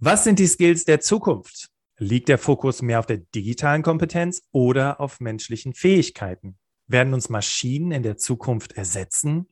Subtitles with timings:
[0.00, 1.70] Was sind die Skills der Zukunft?
[1.98, 6.56] Liegt der Fokus mehr auf der digitalen Kompetenz oder auf menschlichen Fähigkeiten?
[6.86, 9.48] Werden uns Maschinen in der Zukunft ersetzen?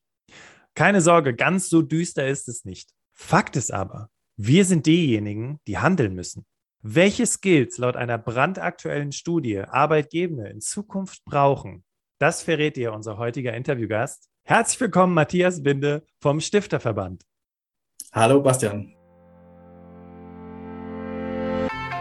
[0.76, 2.90] Keine Sorge, ganz so düster ist es nicht.
[3.12, 6.46] Fakt ist aber, wir sind diejenigen, die handeln müssen.
[6.80, 11.82] Welche Skills laut einer brandaktuellen Studie Arbeitgeber in Zukunft brauchen,
[12.20, 14.28] das verrät dir unser heutiger Interviewgast.
[14.44, 17.24] Herzlich willkommen, Matthias Winde vom Stifterverband.
[18.12, 18.95] Hallo, Bastian.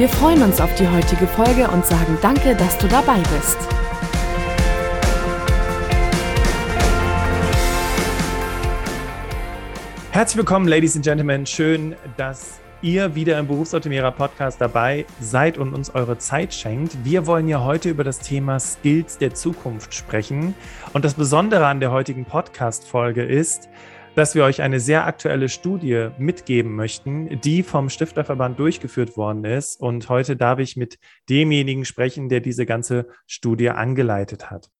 [0.00, 3.58] Wir freuen uns auf die heutige Folge und sagen danke, dass du dabei bist.
[10.10, 11.44] Herzlich willkommen, Ladies and Gentlemen.
[11.44, 17.04] Schön, dass ihr wieder im Berufsoptimierer Podcast dabei seid und uns eure Zeit schenkt.
[17.04, 20.54] Wir wollen ja heute über das Thema Skills der Zukunft sprechen.
[20.94, 23.68] Und das Besondere an der heutigen Podcast-Folge ist,
[24.14, 29.80] dass wir euch eine sehr aktuelle Studie mitgeben möchten, die vom Stifterverband durchgeführt worden ist.
[29.80, 34.70] Und heute darf ich mit demjenigen sprechen, der diese ganze Studie angeleitet hat.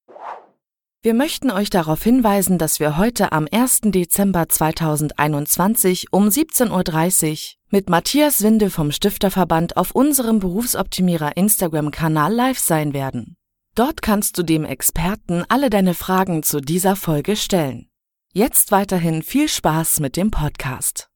[1.03, 3.81] Wir möchten euch darauf hinweisen, dass wir heute am 1.
[3.85, 7.37] Dezember 2021 um 17.30 Uhr
[7.71, 13.37] mit Matthias Winde vom Stifterverband auf unserem Berufsoptimierer Instagram-Kanal live sein werden.
[13.75, 17.90] Dort kannst du dem Experten alle deine Fragen zu dieser Folge stellen.
[18.33, 21.11] Jetzt weiterhin viel Spaß mit dem Podcast.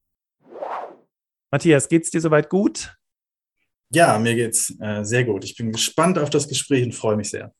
[1.49, 2.93] Matthias, geht's dir soweit gut?
[3.89, 5.45] Ja, mir geht's äh, sehr gut.
[5.45, 7.53] Ich bin gespannt auf das Gespräch und freue mich sehr.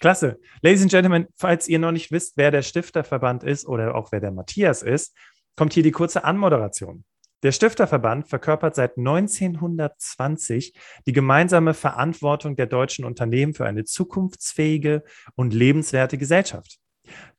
[0.00, 0.38] Klasse.
[0.60, 4.20] Ladies and Gentlemen, falls ihr noch nicht wisst, wer der Stifterverband ist oder auch wer
[4.20, 5.16] der Matthias ist,
[5.56, 7.06] kommt hier die kurze Anmoderation.
[7.42, 10.74] Der Stifterverband verkörpert seit 1920
[11.06, 15.04] die gemeinsame Verantwortung der deutschen Unternehmen für eine zukunftsfähige
[15.36, 16.80] und lebenswerte Gesellschaft.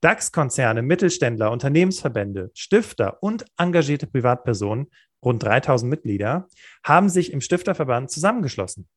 [0.01, 4.87] DAX-Konzerne, Mittelständler, Unternehmensverbände, Stifter und engagierte Privatpersonen,
[5.23, 6.47] rund 3000 Mitglieder,
[6.83, 8.87] haben sich im Stifterverband zusammengeschlossen.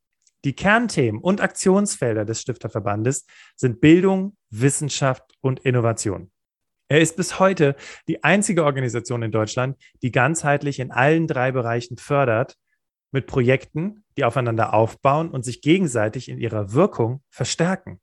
[0.45, 3.27] Die Kernthemen und Aktionsfelder des Stifterverbandes
[3.57, 6.31] sind Bildung, Wissenschaft und Innovation.
[6.89, 7.77] Er ist bis heute
[8.07, 12.57] die einzige Organisation in Deutschland, die ganzheitlich in allen drei Bereichen fördert,
[13.11, 18.01] mit Projekten, die aufeinander aufbauen und sich gegenseitig in ihrer Wirkung verstärken.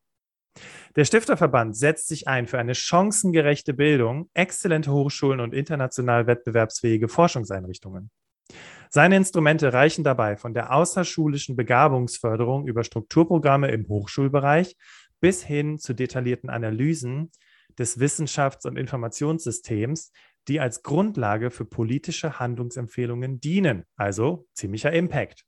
[0.95, 8.09] Der Stifterverband setzt sich ein für eine chancengerechte Bildung, exzellente Hochschulen und international wettbewerbsfähige Forschungseinrichtungen.
[8.89, 14.75] Seine Instrumente reichen dabei von der außerschulischen Begabungsförderung über Strukturprogramme im Hochschulbereich
[15.19, 17.31] bis hin zu detaillierten Analysen
[17.77, 20.11] des Wissenschafts- und Informationssystems,
[20.47, 25.43] die als Grundlage für politische Handlungsempfehlungen dienen, also ziemlicher Impact.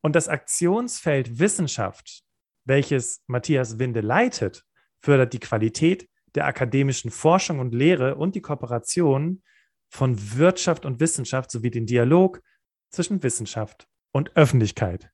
[0.00, 2.22] Und das Aktionsfeld Wissenschaft
[2.68, 4.64] welches Matthias Winde leitet,
[5.00, 9.42] fördert die Qualität der akademischen Forschung und Lehre und die Kooperation
[9.88, 12.42] von Wirtschaft und Wissenschaft sowie den Dialog
[12.90, 15.10] zwischen Wissenschaft und Öffentlichkeit.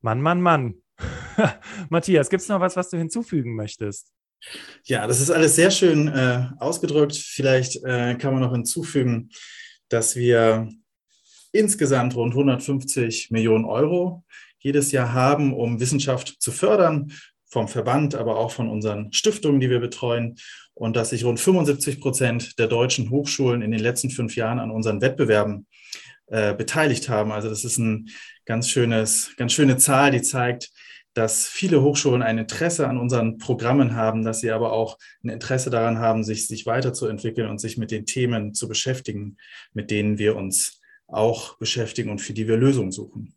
[0.00, 0.74] Mann, Mann, Mann.
[1.90, 4.12] Matthias, gibt es noch was, was du hinzufügen möchtest?
[4.84, 7.16] Ja, das ist alles sehr schön äh, ausgedrückt.
[7.16, 9.30] Vielleicht äh, kann man noch hinzufügen,
[9.88, 10.68] dass wir
[11.52, 14.24] insgesamt rund 150 Millionen Euro
[14.64, 17.12] jedes Jahr haben, um Wissenschaft zu fördern,
[17.44, 20.36] vom Verband, aber auch von unseren Stiftungen, die wir betreuen.
[20.72, 24.72] Und dass sich rund 75 Prozent der deutschen Hochschulen in den letzten fünf Jahren an
[24.72, 25.66] unseren Wettbewerben
[26.26, 27.30] äh, beteiligt haben.
[27.30, 28.08] Also das ist ein
[28.44, 30.70] ganz schönes, ganz schöne Zahl, die zeigt,
[31.12, 35.70] dass viele Hochschulen ein Interesse an unseren Programmen haben, dass sie aber auch ein Interesse
[35.70, 39.36] daran haben, sich, sich weiterzuentwickeln und sich mit den Themen zu beschäftigen,
[39.74, 43.33] mit denen wir uns auch beschäftigen und für die wir Lösungen suchen.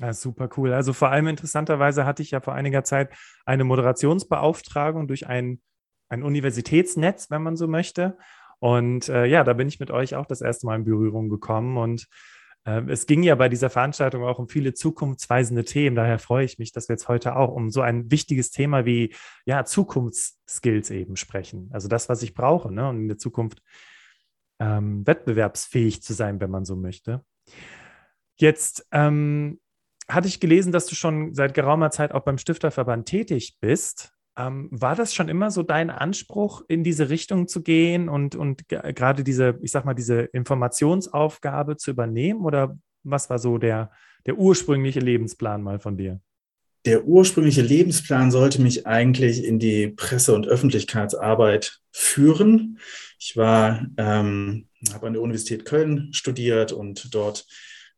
[0.00, 0.72] Ja, super cool.
[0.72, 3.12] Also vor allem interessanterweise hatte ich ja vor einiger Zeit
[3.44, 5.60] eine Moderationsbeauftragung durch ein,
[6.08, 8.16] ein Universitätsnetz, wenn man so möchte.
[8.60, 11.76] Und äh, ja, da bin ich mit euch auch das erste Mal in Berührung gekommen.
[11.76, 12.08] Und
[12.64, 15.96] äh, es ging ja bei dieser Veranstaltung auch um viele zukunftsweisende Themen.
[15.96, 19.14] Daher freue ich mich, dass wir jetzt heute auch um so ein wichtiges Thema wie
[19.44, 21.68] ja, Zukunftsskills eben sprechen.
[21.72, 23.62] Also das, was ich brauche, ne, um in der Zukunft
[24.60, 27.22] ähm, wettbewerbsfähig zu sein, wenn man so möchte.
[28.36, 29.60] Jetzt ähm,
[30.10, 34.12] hatte ich gelesen, dass du schon seit geraumer Zeit auch beim Stifterverband tätig bist.
[34.36, 38.68] Ähm, war das schon immer so dein Anspruch, in diese Richtung zu gehen und, und
[38.68, 42.44] gerade diese, ich sag mal, diese Informationsaufgabe zu übernehmen?
[42.44, 43.90] Oder was war so der,
[44.26, 46.20] der ursprüngliche Lebensplan mal von dir?
[46.86, 52.78] Der ursprüngliche Lebensplan sollte mich eigentlich in die Presse- und Öffentlichkeitsarbeit führen.
[53.18, 57.46] Ich war, ähm, habe an der Universität Köln studiert und dort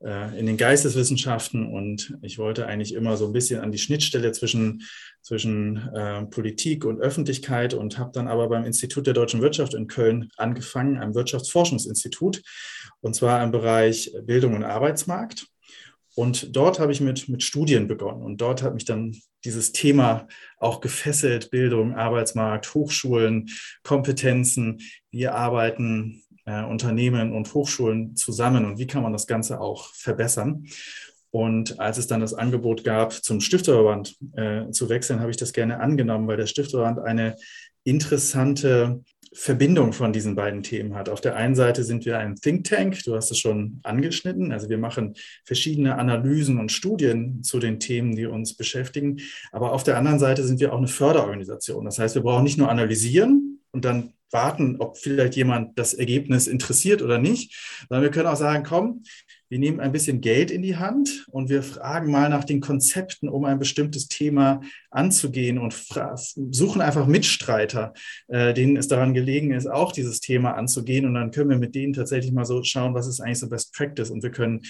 [0.02, 1.66] in den Geisteswissenschaften.
[1.66, 4.82] Und ich wollte eigentlich immer so ein bisschen an die Schnittstelle zwischen,
[5.22, 9.86] zwischen äh, Politik und Öffentlichkeit und habe dann aber beim Institut der deutschen Wirtschaft in
[9.86, 12.42] Köln angefangen, einem Wirtschaftsforschungsinstitut,
[13.00, 15.46] und zwar im Bereich Bildung und Arbeitsmarkt.
[16.14, 18.22] Und dort habe ich mit, mit Studien begonnen.
[18.22, 20.28] Und dort hat mich dann dieses Thema
[20.58, 23.48] auch gefesselt, Bildung, Arbeitsmarkt, Hochschulen,
[23.82, 29.92] Kompetenzen, wir arbeiten äh, Unternehmen und Hochschulen zusammen und wie kann man das Ganze auch
[29.94, 30.66] verbessern.
[31.30, 35.54] Und als es dann das Angebot gab, zum Stifterverband äh, zu wechseln, habe ich das
[35.54, 37.36] gerne angenommen, weil der Stifterverband eine
[37.84, 39.02] interessante
[39.34, 41.08] Verbindung von diesen beiden Themen hat.
[41.08, 44.68] Auf der einen Seite sind wir ein Think Tank, du hast es schon angeschnitten, also
[44.68, 45.14] wir machen
[45.46, 50.44] verschiedene Analysen und Studien zu den Themen, die uns beschäftigen, aber auf der anderen Seite
[50.44, 51.86] sind wir auch eine Förderorganisation.
[51.86, 56.46] Das heißt, wir brauchen nicht nur analysieren und dann warten, ob vielleicht jemand das Ergebnis
[56.46, 57.54] interessiert oder nicht,
[57.88, 59.02] sondern wir können auch sagen, komm,
[59.52, 63.28] wir nehmen ein bisschen Geld in die Hand und wir fragen mal nach den Konzepten,
[63.28, 65.74] um ein bestimmtes Thema anzugehen und
[66.50, 67.92] suchen einfach Mitstreiter,
[68.28, 71.04] äh, denen es daran gelegen ist, auch dieses Thema anzugehen.
[71.04, 73.74] Und dann können wir mit denen tatsächlich mal so schauen, was ist eigentlich so Best
[73.74, 74.08] Practice.
[74.08, 74.62] Und wir können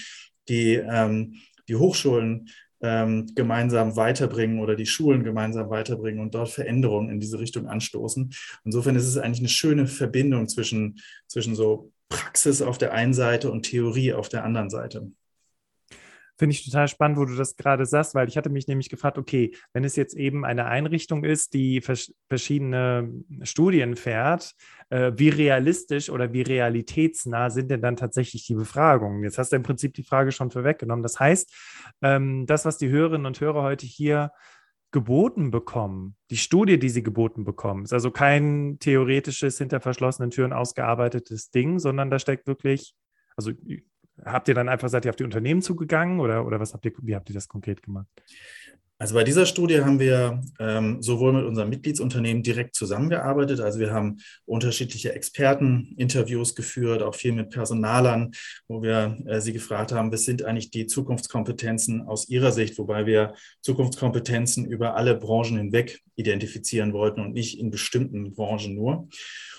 [0.49, 1.35] die, ähm,
[1.69, 2.49] die Hochschulen
[2.83, 8.31] ähm, gemeinsam weiterbringen oder die Schulen gemeinsam weiterbringen und dort Veränderungen in diese Richtung anstoßen.
[8.65, 13.49] Insofern ist es eigentlich eine schöne Verbindung zwischen, zwischen so Praxis auf der einen Seite
[13.49, 15.11] und Theorie auf der anderen Seite.
[16.37, 19.17] Finde ich total spannend, wo du das gerade sagst, weil ich hatte mich nämlich gefragt,
[19.19, 23.11] okay, wenn es jetzt eben eine Einrichtung ist, die vers verschiedene
[23.43, 24.55] Studien fährt,
[24.89, 29.23] äh, wie realistisch oder wie realitätsnah sind denn dann tatsächlich die Befragungen?
[29.23, 31.03] Jetzt hast du im Prinzip die Frage schon vorweggenommen.
[31.03, 31.53] Das heißt,
[32.01, 34.31] ähm, das, was die Hörerinnen und Hörer heute hier
[34.93, 40.53] geboten bekommen, die Studie, die sie geboten bekommen, ist also kein theoretisches, hinter verschlossenen Türen
[40.53, 42.95] ausgearbeitetes Ding, sondern da steckt wirklich,
[43.35, 43.51] also
[44.23, 46.93] habt ihr dann einfach, seid ihr auf die Unternehmen zugegangen oder, oder was habt ihr,
[47.01, 48.07] wie habt ihr das konkret gemacht?
[48.99, 53.91] Also bei dieser Studie haben wir ähm, sowohl mit unserem Mitgliedsunternehmen direkt zusammengearbeitet, also wir
[53.91, 58.31] haben unterschiedliche Experteninterviews geführt, auch viel mit Personalern,
[58.67, 63.05] wo wir äh, sie gefragt haben, was sind eigentlich die Zukunftskompetenzen aus ihrer Sicht, wobei
[63.05, 69.09] wir Zukunftskompetenzen über alle Branchen hinweg identifizieren wollten und nicht in bestimmten Branchen nur.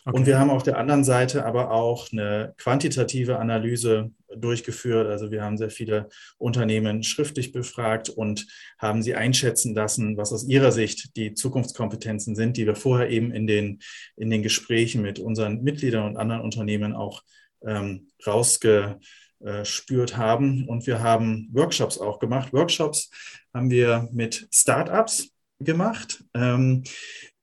[0.07, 0.19] Okay.
[0.19, 5.07] Und wir haben auf der anderen Seite aber auch eine quantitative Analyse durchgeführt.
[5.09, 8.47] Also wir haben sehr viele Unternehmen schriftlich befragt und
[8.79, 13.33] haben sie einschätzen lassen, was aus ihrer Sicht die Zukunftskompetenzen sind, die wir vorher eben
[13.33, 13.81] in den,
[14.17, 17.23] in den Gesprächen mit unseren Mitgliedern und anderen Unternehmen auch
[17.67, 20.69] ähm, rausgespürt haben.
[20.69, 22.53] Und wir haben Workshops auch gemacht.
[22.53, 23.11] Workshops
[23.53, 26.23] haben wir mit Startups gemacht.
[26.35, 26.85] Ähm,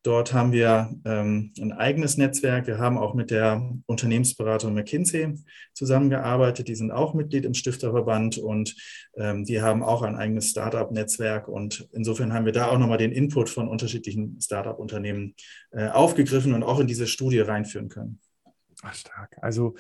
[0.04, 2.66] Dort haben wir ähm, ein eigenes Netzwerk.
[2.66, 5.36] Wir haben auch mit der Unternehmensberatung McKinsey
[5.74, 6.68] zusammengearbeitet.
[6.68, 8.76] Die sind auch Mitglied im Stifterverband und
[9.16, 11.48] ähm, die haben auch ein eigenes Startup-Netzwerk.
[11.48, 15.36] Und insofern haben wir da auch nochmal den Input von unterschiedlichen Startup-Unternehmen
[15.70, 18.20] äh, aufgegriffen und auch in diese Studie reinführen können.
[18.82, 19.38] Ach, stark.
[19.42, 19.76] Also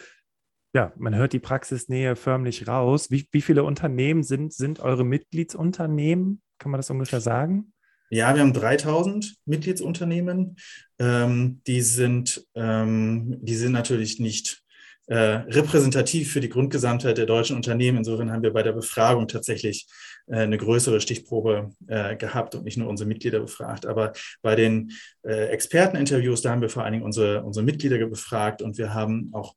[0.73, 3.09] ja, man hört die Praxisnähe förmlich raus.
[3.09, 6.41] Wie, wie viele Unternehmen sind, sind eure Mitgliedsunternehmen?
[6.59, 7.73] Kann man das ungefähr sagen?
[8.13, 10.57] Ja, wir haben 3000 Mitgliedsunternehmen.
[10.99, 14.61] Ähm, die, sind, ähm, die sind natürlich nicht
[15.07, 17.99] äh, repräsentativ für die Grundgesamtheit der deutschen Unternehmen.
[17.99, 19.87] Insofern haben wir bei der Befragung tatsächlich
[20.27, 23.85] äh, eine größere Stichprobe äh, gehabt und nicht nur unsere Mitglieder befragt.
[23.85, 24.91] Aber bei den
[25.23, 29.29] äh, Experteninterviews, da haben wir vor allen Dingen unsere, unsere Mitglieder befragt und wir haben
[29.31, 29.55] auch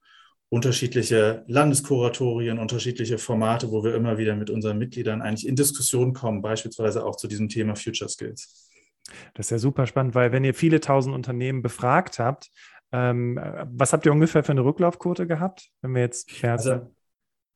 [0.55, 6.43] unterschiedliche Landeskuratorien, unterschiedliche Formate, wo wir immer wieder mit unseren Mitgliedern eigentlich in Diskussion kommen,
[6.43, 8.71] beispielsweise auch zu diesem Thema Future Skills.
[9.35, 12.51] Das ist ja super spannend, weil wenn ihr viele tausend Unternehmen befragt habt,
[12.93, 13.37] ähm,
[13.73, 16.94] was habt ihr ungefähr für eine Rücklaufquote gehabt, wenn wir jetzt also,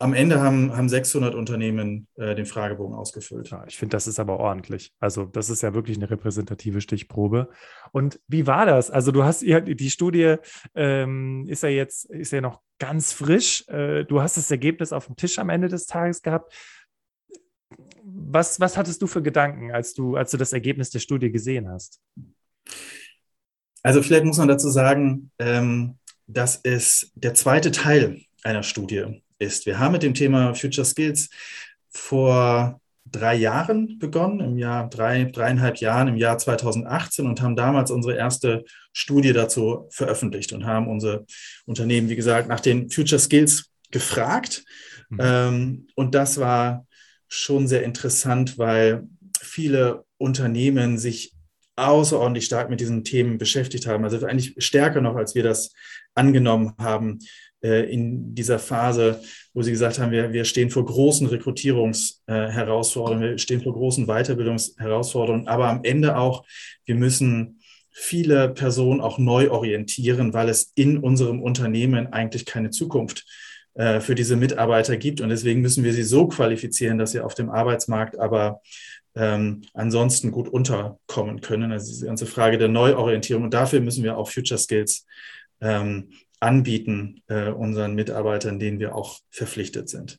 [0.00, 3.50] am Ende haben, haben 600 Unternehmen äh, den Fragebogen ausgefüllt.
[3.50, 4.92] Ja, ich finde, das ist aber ordentlich.
[5.00, 7.48] Also das ist ja wirklich eine repräsentative Stichprobe.
[7.90, 8.90] Und wie war das?
[8.90, 10.36] Also du hast ja die Studie
[10.74, 13.66] ähm, ist ja jetzt ist ja noch ganz frisch.
[13.68, 16.54] Äh, du hast das Ergebnis auf dem Tisch am Ende des Tages gehabt.
[18.04, 21.68] Was, was hattest du für Gedanken, als du, als du das Ergebnis der Studie gesehen
[21.68, 22.00] hast?
[23.82, 29.66] Also vielleicht muss man dazu sagen, ähm, das ist der zweite Teil einer Studie ist.
[29.66, 31.30] Wir haben mit dem Thema Future Skills
[31.90, 37.90] vor drei Jahren begonnen, im Jahr drei, dreieinhalb Jahren, im Jahr 2018 und haben damals
[37.90, 41.24] unsere erste Studie dazu veröffentlicht und haben unsere
[41.64, 44.64] Unternehmen, wie gesagt, nach den Future Skills gefragt
[45.08, 45.18] Mhm.
[45.20, 46.86] Ähm, und das war
[47.28, 49.06] schon sehr interessant, weil
[49.40, 51.34] viele Unternehmen sich
[51.76, 54.04] außerordentlich stark mit diesen Themen beschäftigt haben.
[54.04, 55.72] Also eigentlich stärker noch, als wir das
[56.14, 57.20] angenommen haben
[57.60, 59.20] in dieser Phase,
[59.52, 64.06] wo sie gesagt haben, wir, wir stehen vor großen Rekrutierungsherausforderungen, äh, wir stehen vor großen
[64.06, 66.44] Weiterbildungsherausforderungen, aber am Ende auch,
[66.84, 67.60] wir müssen
[67.90, 73.26] viele Personen auch neu orientieren, weil es in unserem Unternehmen eigentlich keine Zukunft
[73.74, 75.20] äh, für diese Mitarbeiter gibt.
[75.20, 78.60] Und deswegen müssen wir sie so qualifizieren, dass sie auf dem Arbeitsmarkt aber
[79.16, 81.72] ähm, ansonsten gut unterkommen können.
[81.72, 83.44] Also diese ganze Frage der Neuorientierung.
[83.44, 85.06] Und dafür müssen wir auch Future Skills
[85.60, 90.18] ähm, anbieten, äh, unseren Mitarbeitern, denen wir auch verpflichtet sind.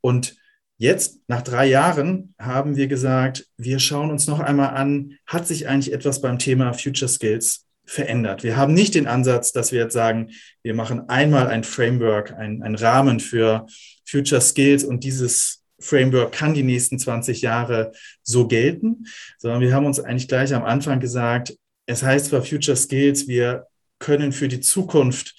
[0.00, 0.36] Und
[0.82, 5.68] Jetzt, nach drei Jahren, haben wir gesagt, wir schauen uns noch einmal an, hat sich
[5.68, 8.44] eigentlich etwas beim Thema Future Skills verändert?
[8.44, 10.30] Wir haben nicht den Ansatz, dass wir jetzt sagen,
[10.62, 13.66] wir machen einmal ein Framework, ein, Rahmen für
[14.06, 17.92] Future Skills und dieses Framework kann die nächsten 20 Jahre
[18.22, 19.04] so gelten,
[19.36, 21.54] sondern wir haben uns eigentlich gleich am Anfang gesagt,
[21.84, 23.66] es heißt zwar Future Skills, wir
[24.00, 25.36] können für die Zukunft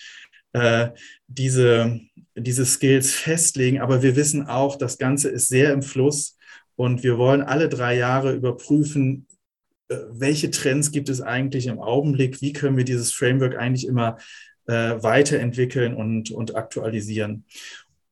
[0.54, 0.90] äh,
[1.28, 2.00] diese,
[2.36, 6.38] diese Skills festlegen, aber wir wissen auch, das Ganze ist sehr im Fluss
[6.76, 9.28] und wir wollen alle drei Jahre überprüfen,
[9.90, 14.18] äh, welche Trends gibt es eigentlich im Augenblick, wie können wir dieses Framework eigentlich immer
[14.68, 17.46] äh, weiterentwickeln und, und aktualisieren.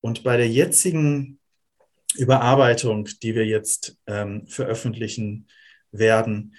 [0.01, 1.39] Und bei der jetzigen
[2.15, 5.47] Überarbeitung, die wir jetzt ähm, veröffentlichen
[5.91, 6.55] werden,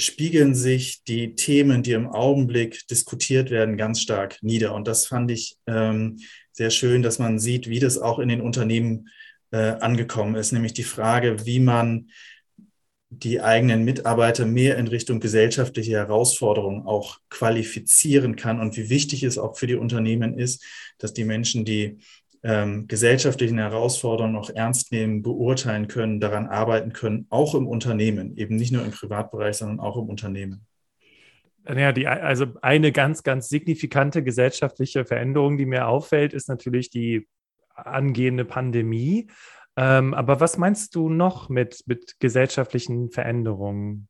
[0.00, 4.74] spiegeln sich die Themen, die im Augenblick diskutiert werden, ganz stark nieder.
[4.74, 6.18] Und das fand ich ähm,
[6.52, 9.08] sehr schön, dass man sieht, wie das auch in den Unternehmen
[9.50, 12.10] äh, angekommen ist, nämlich die Frage, wie man
[13.10, 19.36] die eigenen Mitarbeiter mehr in Richtung gesellschaftliche Herausforderungen auch qualifizieren kann und wie wichtig es
[19.36, 20.64] auch für die Unternehmen ist,
[20.98, 21.98] dass die Menschen, die
[22.42, 28.56] ähm, gesellschaftlichen Herausforderungen auch ernst nehmen, beurteilen können, daran arbeiten können, auch im Unternehmen, eben
[28.56, 30.66] nicht nur im Privatbereich, sondern auch im Unternehmen.
[31.68, 37.28] Ja, die, also eine ganz, ganz signifikante gesellschaftliche Veränderung, die mir auffällt, ist natürlich die
[37.74, 39.28] angehende Pandemie.
[39.76, 44.08] Ähm, aber was meinst du noch mit, mit gesellschaftlichen Veränderungen?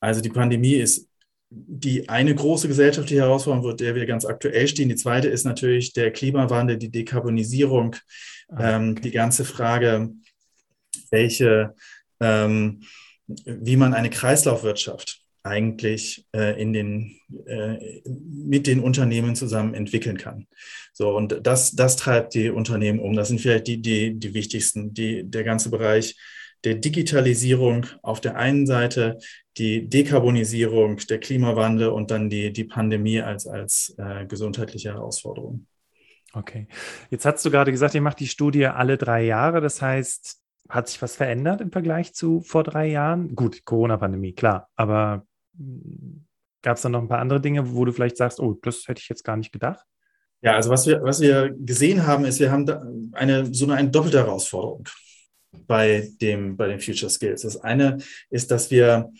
[0.00, 1.08] Also die Pandemie ist
[1.54, 4.88] die eine große gesellschaftliche Herausforderung, vor der wir ganz aktuell stehen.
[4.88, 7.96] Die zweite ist natürlich der Klimawandel, die Dekarbonisierung,
[8.48, 10.10] ah, ähm, die ganze Frage,
[11.10, 11.74] welche,
[12.20, 12.82] ähm,
[13.26, 17.16] wie man eine Kreislaufwirtschaft eigentlich äh, in den,
[17.46, 20.46] äh, mit den Unternehmen zusammen entwickeln kann.
[20.92, 23.14] So, und das, das treibt die Unternehmen um.
[23.14, 26.16] Das sind vielleicht die, die, die wichtigsten, die, der ganze Bereich
[26.64, 29.18] der Digitalisierung auf der einen Seite,
[29.58, 35.66] die Dekarbonisierung, der Klimawandel und dann die, die Pandemie als, als äh, gesundheitliche Herausforderung.
[36.32, 36.66] Okay.
[37.10, 39.60] Jetzt hast du gerade gesagt, ihr macht die Studie alle drei Jahre.
[39.60, 43.34] Das heißt, hat sich was verändert im Vergleich zu vor drei Jahren?
[43.34, 44.68] Gut, Corona-Pandemie, klar.
[44.74, 46.24] Aber hm,
[46.62, 49.00] gab es da noch ein paar andere Dinge, wo du vielleicht sagst, oh, das hätte
[49.00, 49.84] ich jetzt gar nicht gedacht?
[50.40, 54.18] Ja, also was wir, was wir gesehen haben, ist, wir haben eine, so eine doppelte
[54.18, 54.88] Herausforderung
[55.66, 57.42] bei, dem, bei den Future Skills.
[57.42, 57.98] Das eine
[58.30, 59.12] ist, dass wir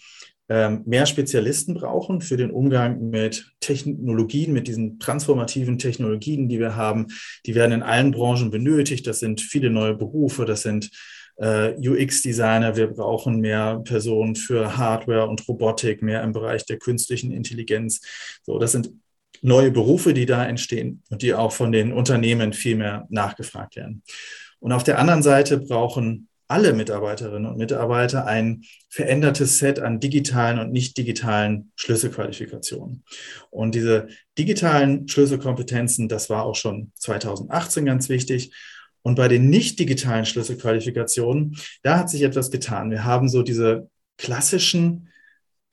[0.84, 7.06] mehr Spezialisten brauchen für den Umgang mit Technologien, mit diesen transformativen Technologien, die wir haben.
[7.46, 9.06] Die werden in allen Branchen benötigt.
[9.06, 10.90] Das sind viele neue Berufe, das sind
[11.36, 12.76] äh, UX-Designer.
[12.76, 18.00] Wir brauchen mehr Personen für Hardware und Robotik, mehr im Bereich der künstlichen Intelligenz.
[18.42, 18.90] So, das sind
[19.42, 24.02] neue Berufe, die da entstehen und die auch von den Unternehmen viel mehr nachgefragt werden.
[24.60, 30.58] Und auf der anderen Seite brauchen alle Mitarbeiterinnen und Mitarbeiter ein verändertes Set an digitalen
[30.58, 33.04] und nicht digitalen Schlüsselqualifikationen.
[33.48, 38.52] Und diese digitalen Schlüsselkompetenzen, das war auch schon 2018 ganz wichtig.
[39.00, 42.90] Und bei den nicht digitalen Schlüsselqualifikationen, da hat sich etwas getan.
[42.90, 45.08] Wir haben so diese klassischen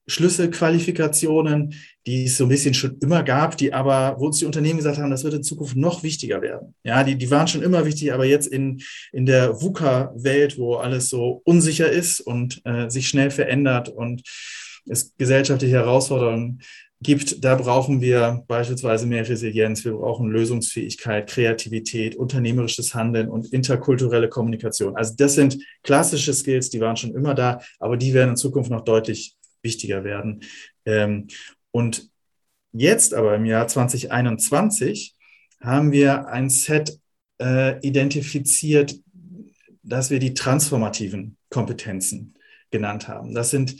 [0.10, 1.74] Schlüsselqualifikationen,
[2.06, 4.98] die es so ein bisschen schon immer gab, die aber, wo uns die Unternehmen gesagt
[4.98, 6.74] haben, das wird in Zukunft noch wichtiger werden.
[6.84, 11.10] Ja, die, die waren schon immer wichtig, aber jetzt in, in der VUCA-Welt, wo alles
[11.10, 14.24] so unsicher ist und äh, sich schnell verändert und
[14.88, 16.62] es gesellschaftliche Herausforderungen
[17.02, 24.28] gibt, da brauchen wir beispielsweise mehr Resilienz, wir brauchen Lösungsfähigkeit, Kreativität, unternehmerisches Handeln und interkulturelle
[24.28, 24.98] Kommunikation.
[24.98, 28.70] Also das sind klassische Skills, die waren schon immer da, aber die werden in Zukunft
[28.70, 30.44] noch deutlich wichtiger werden.
[30.86, 31.28] Ähm,
[31.72, 32.10] und
[32.72, 35.16] jetzt aber im Jahr 2021
[35.62, 37.00] haben wir ein Set
[37.42, 38.96] äh, identifiziert,
[39.84, 42.36] dass wir die transformativen Kompetenzen
[42.70, 43.34] genannt haben.
[43.34, 43.76] Das sind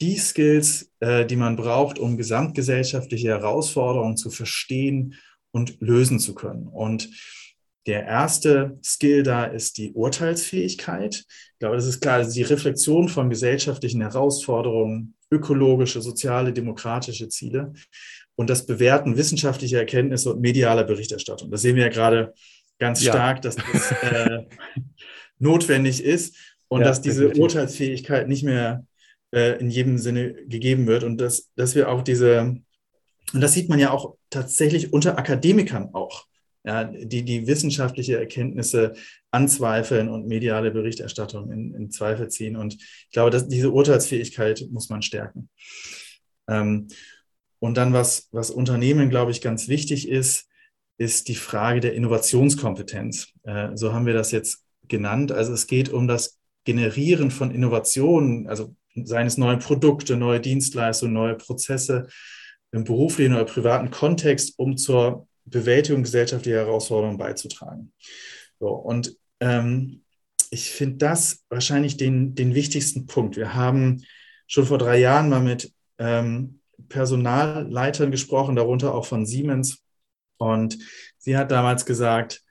[0.00, 5.14] die Skills, äh, die man braucht, um gesamtgesellschaftliche Herausforderungen zu verstehen
[5.52, 6.66] und lösen zu können.
[6.66, 7.08] Und
[7.86, 11.16] Der erste Skill da ist die Urteilsfähigkeit.
[11.16, 17.72] Ich glaube, das ist klar, also die Reflexion von gesellschaftlichen Herausforderungen, ökologische, soziale, demokratische Ziele
[18.36, 21.50] und das Bewerten wissenschaftlicher Erkenntnisse und medialer Berichterstattung.
[21.50, 22.32] Das sehen wir ja gerade
[22.78, 23.12] ganz ja.
[23.12, 24.44] stark, dass das äh,
[25.38, 26.36] notwendig ist
[26.68, 27.42] und ja, dass diese definitiv.
[27.42, 28.86] Urteilsfähigkeit nicht mehr
[29.32, 32.56] äh, in jedem Sinne gegeben wird und dass, dass wir auch diese,
[33.32, 36.26] und das sieht man ja auch tatsächlich unter Akademikern auch,
[36.64, 38.94] ja, die die wissenschaftliche Erkenntnisse
[39.30, 42.56] anzweifeln und mediale Berichterstattung in, in Zweifel ziehen.
[42.56, 45.50] Und ich glaube, dass diese Urteilsfähigkeit muss man stärken.
[46.48, 46.88] Ähm,
[47.58, 50.48] und dann, was, was Unternehmen, glaube ich, ganz wichtig ist,
[50.96, 53.32] ist die Frage der Innovationskompetenz.
[53.42, 55.32] Äh, so haben wir das jetzt genannt.
[55.32, 61.12] Also es geht um das Generieren von Innovationen, also seien es neue Produkte, neue Dienstleistungen,
[61.12, 62.08] neue Prozesse
[62.72, 67.92] im beruflichen oder privaten Kontext, um zur Bewältigung gesellschaftlicher Herausforderungen beizutragen.
[68.58, 70.02] So, und ähm,
[70.50, 73.36] ich finde das wahrscheinlich den, den wichtigsten Punkt.
[73.36, 74.04] Wir haben
[74.46, 79.82] schon vor drei Jahren mal mit ähm, Personalleitern gesprochen, darunter auch von Siemens.
[80.36, 80.78] Und
[81.18, 82.43] sie hat damals gesagt,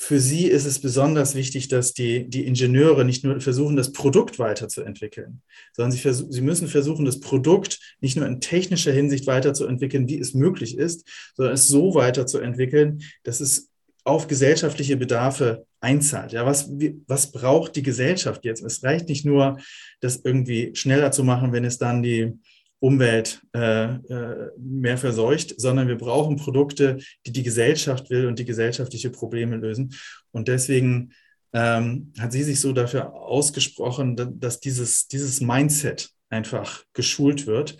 [0.00, 4.38] für sie ist es besonders wichtig, dass die, die Ingenieure nicht nur versuchen, das Produkt
[4.38, 10.20] weiterzuentwickeln, sondern sie, sie müssen versuchen, das Produkt nicht nur in technischer Hinsicht weiterzuentwickeln, wie
[10.20, 13.70] es möglich ist, sondern es so weiterzuentwickeln, dass es
[14.04, 16.30] auf gesellschaftliche Bedarfe einzahlt.
[16.30, 16.70] Ja, was,
[17.08, 18.62] was braucht die Gesellschaft jetzt?
[18.62, 19.58] Es reicht nicht nur,
[20.00, 22.38] das irgendwie schneller zu machen, wenn es dann die,
[22.80, 28.44] Umwelt äh, äh, mehr verseucht, sondern wir brauchen Produkte, die die Gesellschaft will und die
[28.44, 29.94] gesellschaftliche Probleme lösen.
[30.30, 31.12] Und deswegen
[31.52, 37.78] ähm, hat sie sich so dafür ausgesprochen, dass dieses, dieses Mindset einfach geschult wird.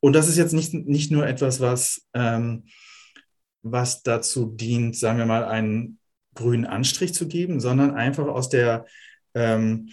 [0.00, 2.64] Und das ist jetzt nicht, nicht nur etwas, was, ähm,
[3.62, 5.98] was dazu dient, sagen wir mal, einen
[6.34, 8.86] grünen Anstrich zu geben, sondern einfach aus der
[9.34, 9.90] ähm,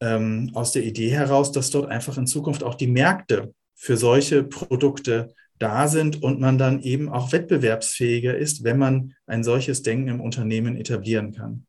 [0.00, 4.42] ähm, aus der Idee heraus, dass dort einfach in Zukunft auch die Märkte für solche
[4.42, 10.08] Produkte da sind und man dann eben auch wettbewerbsfähiger ist, wenn man ein solches Denken
[10.08, 11.66] im Unternehmen etablieren kann.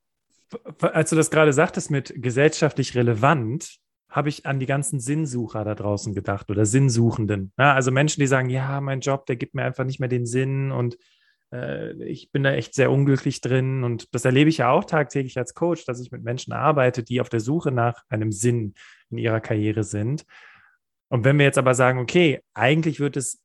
[0.80, 5.76] Als du das gerade sagtest mit gesellschaftlich relevant, habe ich an die ganzen Sinnsucher da
[5.76, 7.52] draußen gedacht oder Sinnsuchenden.
[7.60, 10.26] Ja, also Menschen, die sagen, ja, mein Job, der gibt mir einfach nicht mehr den
[10.26, 10.98] Sinn und
[11.52, 15.38] äh, ich bin da echt sehr unglücklich drin und das erlebe ich ja auch tagtäglich
[15.38, 18.74] als Coach, dass ich mit Menschen arbeite, die auf der Suche nach einem Sinn
[19.10, 20.26] in ihrer Karriere sind.
[21.10, 23.42] Und wenn wir jetzt aber sagen, okay, eigentlich wird es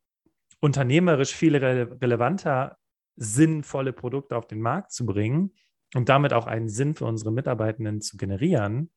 [0.61, 2.77] unternehmerisch viel rele relevanter,
[3.17, 5.53] sinnvolle Produkte auf den Markt zu bringen
[5.95, 8.91] und damit auch einen Sinn für unsere Mitarbeitenden zu generieren,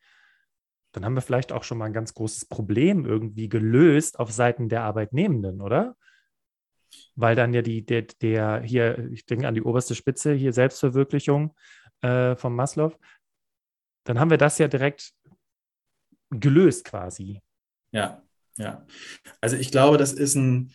[0.91, 4.70] dann haben wir vielleicht auch schon mal ein ganz großes Problem irgendwie gelöst auf Seiten
[4.70, 5.96] der Arbeitnehmenden, oder?
[7.17, 11.53] Weil dann ja die, der, der hier, ich denke an die oberste Spitze, hier Selbstverwirklichung
[12.01, 12.93] äh, von Maslow,
[14.06, 15.13] dann haben wir das ja direkt
[16.30, 17.41] gelöst quasi.
[17.91, 18.21] Ja,
[18.58, 18.86] ja.
[19.41, 20.73] Also ich glaube, das ist ein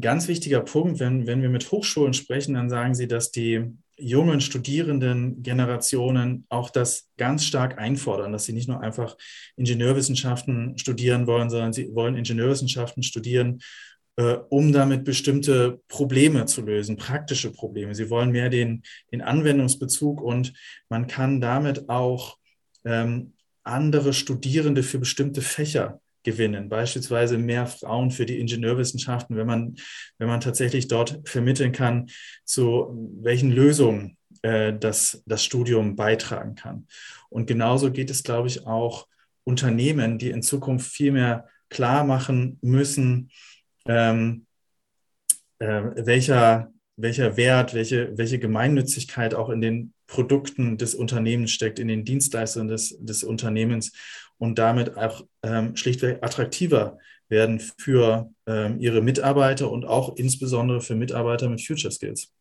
[0.00, 4.40] ganz wichtiger Punkt, wenn, wenn wir mit Hochschulen sprechen, dann sagen sie, dass die jungen
[4.40, 9.16] Studierenden Generationen auch das ganz stark einfordern, dass sie nicht nur einfach
[9.56, 13.60] Ingenieurwissenschaften studieren wollen, sondern sie wollen Ingenieurwissenschaften studieren,
[14.16, 17.94] äh, um damit bestimmte Probleme zu lösen, praktische Probleme.
[17.94, 20.52] Sie wollen mehr den, den Anwendungsbezug und
[20.88, 22.38] man kann damit auch
[22.84, 29.76] ähm, andere Studierende für bestimmte Fächer gewinnen, beispielsweise mehr Frauen für die Ingenieurwissenschaften, wenn man,
[30.18, 32.08] wenn man tatsächlich dort vermitteln kann,
[32.44, 32.88] zu
[33.22, 36.88] welchen Lösungen äh, das, das Studium beitragen kann.
[37.28, 39.06] Und genauso geht es, glaube ich, auch
[39.44, 43.30] Unternehmen, die in Zukunft viel mehr klar machen müssen,
[43.88, 44.46] ähm,
[45.58, 51.88] äh, welcher, welcher Wert, welche, welche Gemeinnützigkeit auch in den Produkten des Unternehmens steckt, in
[51.88, 53.92] den Dienstleistungen des, des Unternehmens
[54.38, 60.94] und damit auch ähm, schlichtweg attraktiver werden für ähm, ihre Mitarbeiter und auch insbesondere für
[60.94, 62.32] Mitarbeiter mit Future Skills.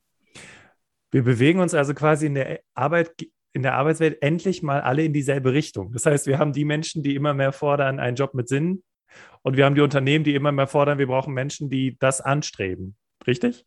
[1.12, 3.12] Wir bewegen uns also quasi in der Arbeit,
[3.54, 5.92] in der Arbeitswelt endlich mal alle in dieselbe Richtung.
[5.94, 8.84] Das heißt, wir haben die Menschen, die immer mehr fordern, einen Job mit Sinn
[9.42, 12.96] und wir haben die Unternehmen, die immer mehr fordern, wir brauchen Menschen, die das anstreben.
[13.28, 13.66] Richtig?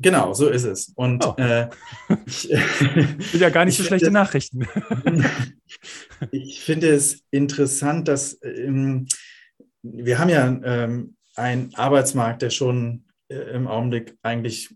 [0.00, 0.92] Genau, so ist es.
[0.94, 1.34] Und oh.
[1.36, 1.68] äh,
[2.26, 4.66] ich, sind ja gar nicht so schlechte finde, Nachrichten.
[6.30, 9.08] ich finde es interessant, dass ähm,
[9.82, 14.74] wir haben ja ähm, einen Arbeitsmarkt, der schon äh, im Augenblick eigentlich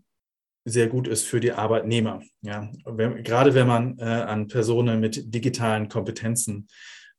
[0.65, 2.21] sehr gut ist für die Arbeitnehmer.
[2.41, 6.67] Ja, wenn, gerade wenn man äh, an Personen mit digitalen Kompetenzen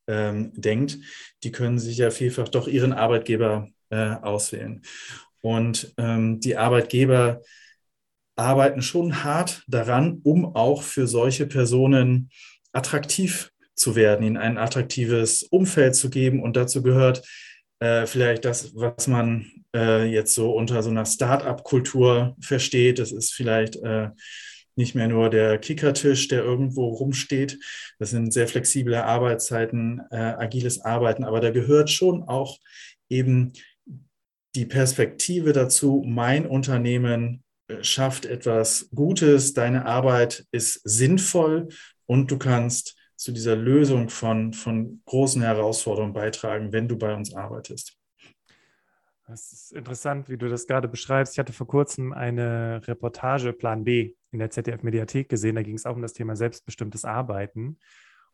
[0.06, 0.98] ähm, denkt,
[1.42, 4.82] die können sich ja vielfach doch ihren Arbeitgeber äh, auswählen.
[5.40, 7.42] Und ähm, die Arbeitgeber
[8.36, 12.30] arbeiten schon hart daran, um auch für solche Personen
[12.72, 16.42] attraktiv zu werden, ihnen ein attraktives Umfeld zu geben.
[16.42, 17.26] Und dazu gehört
[17.80, 22.98] äh, vielleicht das, was man äh, jetzt so unter so einer Start-up-Kultur versteht.
[22.98, 24.08] Das ist vielleicht äh,
[24.76, 27.58] nicht mehr nur der Kickertisch, der irgendwo rumsteht.
[27.98, 32.58] Das sind sehr flexible Arbeitszeiten, äh, agiles Arbeiten, aber da gehört schon auch
[33.08, 33.52] eben
[34.54, 41.68] die Perspektive dazu, mein Unternehmen äh, schafft etwas Gutes, deine Arbeit ist sinnvoll
[42.06, 47.34] und du kannst zu dieser Lösung von, von großen Herausforderungen beitragen, wenn du bei uns
[47.34, 47.96] arbeitest.
[49.26, 51.34] Das ist interessant, wie du das gerade beschreibst.
[51.34, 55.54] Ich hatte vor kurzem eine Reportage Plan B in der ZDF-Mediathek gesehen.
[55.54, 57.78] Da ging es auch um das Thema selbstbestimmtes Arbeiten.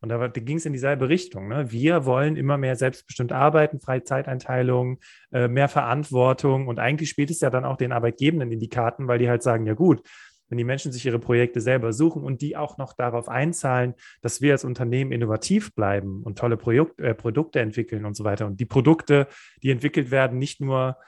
[0.01, 1.49] Und da, ging es in dieselbe Richtung.
[1.49, 1.71] Ne?
[1.71, 4.99] Wir wollen immer mehr selbstbestimmt arbeiten, freie Zeiteinteilung,
[5.31, 6.67] äh, mehr Verantwortung.
[6.67, 9.43] Und eigentlich spielt es ja dann auch den Arbeitgebenden in die Karten, weil die halt
[9.43, 10.03] sagen, ja gut,
[10.51, 14.43] wenn die Menschen sich ihre Projekte selber suchen und die auch noch darauf einzahlen, dass
[14.43, 18.47] wir als Unternehmen innovativ bleiben und tolle Projekt, äh, Produkte entwickeln und so weiter.
[18.47, 19.29] Und die Produkte,
[19.63, 20.99] die entwickelt werden, nicht nur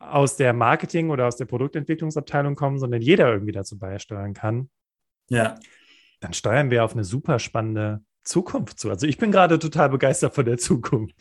[0.00, 4.68] aus der Marketing- oder aus der Produktentwicklungsabteilung kommen, sondern jeder irgendwie dazu beisteuern kann.
[5.28, 5.56] Ja.
[6.20, 8.90] Dann steuern wir auf eine super spannende Zukunft zu.
[8.90, 11.16] Also ich bin gerade total begeistert von der Zukunft.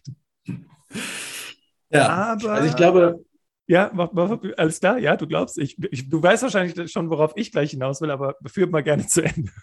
[1.91, 3.23] Ja, aber also ich glaube,
[3.69, 4.97] ja, mach, mach, alles klar.
[4.97, 8.36] Ja, du glaubst, ich, ich, du weißt wahrscheinlich schon, worauf ich gleich hinaus will, aber
[8.47, 9.51] führ mal gerne zu Ende.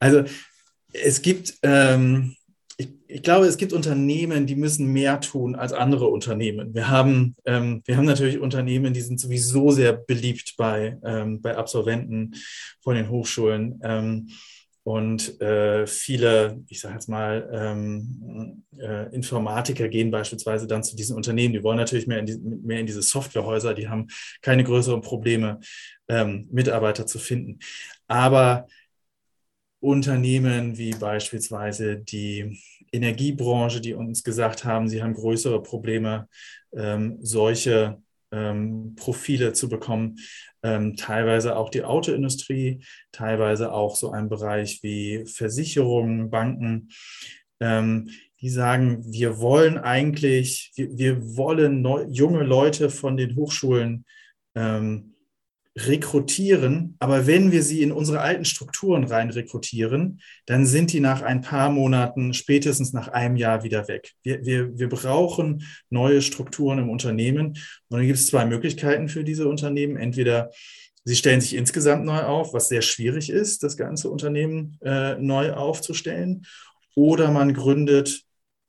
[0.00, 0.22] Also
[0.92, 2.36] es gibt, ähm,
[2.76, 6.72] ich, ich, glaube, es gibt Unternehmen, die müssen mehr tun als andere Unternehmen.
[6.72, 11.56] Wir haben, ähm, wir haben natürlich Unternehmen, die sind sowieso sehr beliebt bei, ähm, bei
[11.56, 12.36] Absolventen
[12.80, 13.80] von den Hochschulen.
[14.88, 21.14] Und äh, viele, ich sage jetzt mal, ähm, äh, Informatiker gehen beispielsweise dann zu diesen
[21.14, 21.52] Unternehmen.
[21.52, 24.06] Die wollen natürlich mehr in, die, mehr in diese Softwarehäuser, die haben
[24.40, 25.60] keine größeren Probleme,
[26.08, 27.58] ähm, Mitarbeiter zu finden.
[28.06, 28.66] Aber
[29.80, 32.58] Unternehmen wie beispielsweise die
[32.90, 36.30] Energiebranche, die uns gesagt haben, sie haben größere Probleme,
[36.74, 38.00] ähm, solche
[38.32, 40.16] ähm, Profile zu bekommen.
[40.62, 46.88] Ähm, teilweise auch die Autoindustrie, teilweise auch so ein Bereich wie Versicherungen, Banken.
[47.60, 48.10] Ähm,
[48.40, 54.04] die sagen, wir wollen eigentlich, wir, wir wollen neu, junge Leute von den Hochschulen
[54.54, 55.14] ähm,
[55.86, 61.22] rekrutieren, aber wenn wir sie in unsere alten Strukturen rein rekrutieren, dann sind die nach
[61.22, 64.12] ein paar Monaten, spätestens nach einem Jahr wieder weg.
[64.22, 67.48] Wir, wir, wir brauchen neue Strukturen im Unternehmen.
[67.48, 67.58] Und
[67.90, 69.96] dann gibt es zwei Möglichkeiten für diese Unternehmen.
[69.96, 70.50] Entweder
[71.04, 75.52] sie stellen sich insgesamt neu auf, was sehr schwierig ist, das ganze Unternehmen äh, neu
[75.52, 76.44] aufzustellen,
[76.94, 78.22] oder man gründet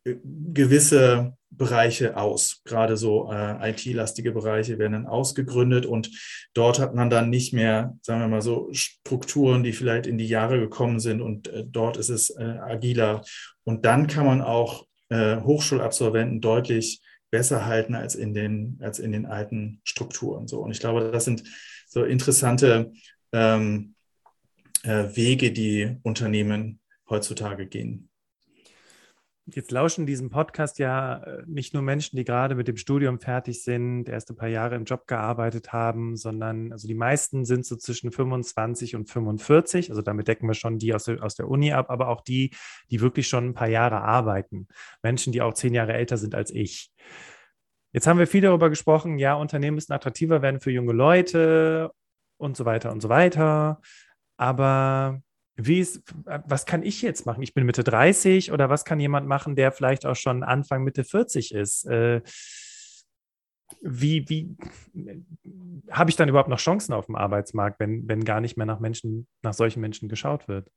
[0.04, 2.62] äh, gewisse Bereiche aus.
[2.64, 6.10] Gerade so äh, IT-lastige Bereiche werden dann ausgegründet und
[6.54, 10.28] dort hat man dann nicht mehr, sagen wir mal so, Strukturen, die vielleicht in die
[10.28, 13.24] Jahre gekommen sind und äh, dort ist es äh, agiler.
[13.64, 19.12] Und dann kann man auch äh, Hochschulabsolventen deutlich besser halten als in den, als in
[19.12, 20.48] den alten Strukturen.
[20.48, 20.60] So.
[20.60, 21.44] Und ich glaube, das sind
[21.88, 22.92] so interessante
[23.32, 23.96] ähm,
[24.84, 28.09] äh, Wege, die Unternehmen heutzutage gehen.
[29.56, 33.64] Jetzt lauschen diesem Podcast ja äh, nicht nur Menschen, die gerade mit dem Studium fertig
[33.64, 37.76] sind, erst ein paar Jahre im Job gearbeitet haben, sondern also die meisten sind so
[37.76, 39.90] zwischen 25 und 45.
[39.90, 42.52] Also damit decken wir schon die aus der, aus der Uni ab, aber auch die,
[42.92, 44.68] die wirklich schon ein paar Jahre arbeiten.
[45.04, 46.92] Menschen, die auch zehn Jahre älter sind als ich.
[47.92, 51.92] Jetzt haben wir viel darüber gesprochen, ja, Unternehmen müssen attraktiver werden für junge Leute
[52.38, 53.82] und so weiter und so weiter.
[54.38, 55.22] Aber
[55.62, 57.44] wie ist, was kann ich jetzt machen?
[57.44, 61.04] Ich bin Mitte 30 oder was kann jemand machen, der vielleicht auch schon Anfang Mitte
[61.04, 61.86] 40 ist?
[61.86, 62.22] Äh,
[63.82, 64.56] wie, wie
[65.92, 68.80] habe ich dann überhaupt noch Chancen auf dem Arbeitsmarkt, wenn, wenn gar nicht mehr nach
[68.80, 70.72] Menschen, nach solchen Menschen geschaut wird?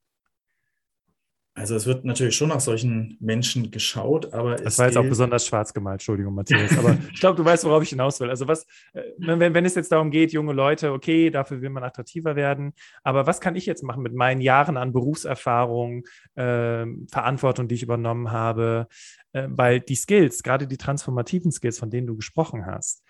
[1.54, 5.46] Also es wird natürlich schon nach solchen Menschen geschaut, aber das war jetzt auch besonders
[5.46, 6.78] schwarz gemalt, Entschuldigung, Matthias.
[6.78, 8.30] Aber ich glaube, du weißt, worauf ich hinaus will.
[8.30, 11.84] Also was, äh, wenn, wenn es jetzt darum geht, junge Leute, okay, dafür will man
[11.84, 16.04] attraktiver werden, aber was kann ich jetzt machen mit meinen Jahren an Berufserfahrung,
[16.36, 18.86] äh, Verantwortung, die ich übernommen habe?
[19.32, 23.02] Äh, weil die Skills, gerade die transformativen Skills, von denen du gesprochen hast,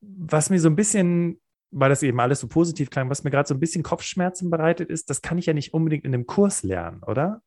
[0.00, 3.48] was mir so ein bisschen weil das eben alles so positiv klang, was mir gerade
[3.48, 6.62] so ein bisschen Kopfschmerzen bereitet ist, das kann ich ja nicht unbedingt in einem Kurs
[6.62, 7.42] lernen, oder?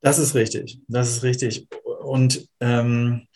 [0.00, 1.68] Das ist richtig, das ist richtig.
[2.02, 3.26] Und ähm,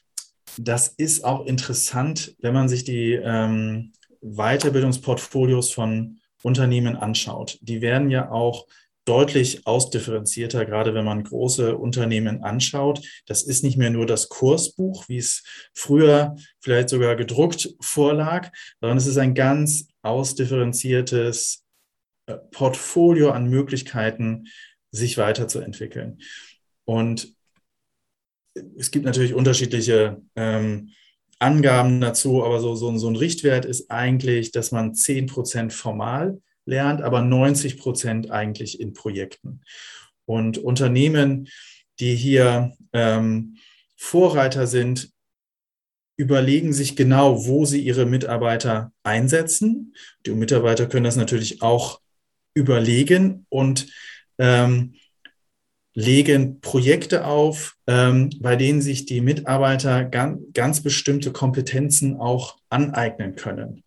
[0.59, 7.59] das ist auch interessant, wenn man sich die ähm, Weiterbildungsportfolios von Unternehmen anschaut.
[7.61, 8.67] Die werden ja auch
[9.07, 13.01] deutlich ausdifferenzierter, gerade wenn man große Unternehmen anschaut.
[13.27, 18.99] Das ist nicht mehr nur das Kursbuch, wie es früher vielleicht sogar gedruckt vorlag, sondern
[18.99, 21.65] es ist ein ganz ausdifferenziertes
[22.27, 24.49] äh, Portfolio an Möglichkeiten,
[24.91, 26.19] sich weiterzuentwickeln.
[26.85, 27.33] Und
[28.77, 30.91] es gibt natürlich unterschiedliche ähm,
[31.39, 36.41] Angaben dazu, aber so, so, so ein Richtwert ist eigentlich, dass man 10 Prozent formal
[36.67, 39.63] lernt, aber 90 Prozent eigentlich in Projekten.
[40.27, 41.49] Und Unternehmen,
[42.01, 43.57] die hier ähm,
[43.97, 45.11] Vorreiter sind,
[46.17, 49.95] überlegen sich genau, wo sie ihre Mitarbeiter einsetzen.
[50.25, 52.01] Die Mitarbeiter können das natürlich auch
[52.55, 53.87] überlegen und
[54.39, 54.95] ähm,
[55.95, 63.35] legen Projekte auf, ähm, bei denen sich die Mitarbeiter ganz, ganz bestimmte Kompetenzen auch aneignen
[63.35, 63.83] können.